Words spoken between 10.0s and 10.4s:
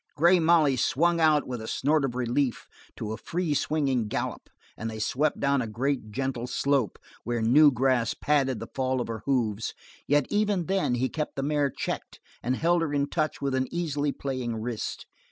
yet